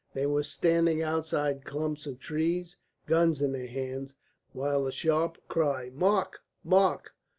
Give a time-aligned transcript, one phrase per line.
[0.15, 4.15] They were standing outside clumps of trees, guns in their hands,
[4.51, 6.39] while the sharp cry, "Mark!
[6.63, 7.11] Mark!"